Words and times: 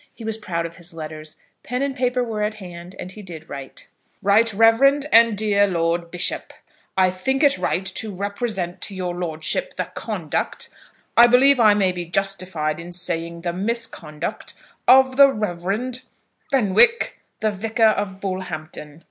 He 0.15 0.23
was 0.23 0.35
proud 0.37 0.65
of 0.65 0.77
his 0.77 0.95
letters. 0.95 1.37
Pen 1.61 1.83
and 1.83 1.95
paper 1.95 2.23
were 2.23 2.41
at 2.41 2.55
hand, 2.55 2.95
and 2.97 3.11
he 3.11 3.21
did 3.21 3.47
write. 3.47 3.87
RIGHT 4.23 4.51
REV. 4.51 5.03
AND 5.13 5.37
DEAR 5.37 5.67
LORD 5.67 6.09
BISHOP, 6.09 6.53
I 6.97 7.11
think 7.11 7.43
it 7.43 7.59
right 7.59 7.85
to 7.85 8.11
represent 8.11 8.81
to 8.81 8.95
your 8.95 9.13
lordship 9.13 9.75
the 9.75 9.91
conduct, 9.93 10.69
I 11.15 11.27
believe 11.27 11.59
I 11.59 11.75
may 11.75 11.91
be 11.91 12.05
justified 12.05 12.79
in 12.79 12.91
saying 12.93 13.41
the 13.41 13.53
misconduct, 13.53 14.55
of 14.87 15.17
the 15.17 15.31
Reverend 15.31 16.01
Fenwick, 16.49 17.19
the 17.39 17.51
vicar 17.51 17.83
of 17.83 18.19
Bullhampton. 18.19 18.99